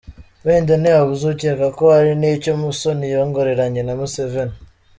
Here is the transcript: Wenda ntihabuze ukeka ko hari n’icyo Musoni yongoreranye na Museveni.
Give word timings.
Wenda 0.45 0.73
ntihabuze 0.77 1.23
ukeka 1.33 1.67
ko 1.77 1.83
hari 1.95 2.13
n’icyo 2.21 2.51
Musoni 2.61 3.05
yongoreranye 3.15 3.81
na 3.85 3.93
Museveni. 3.99 4.55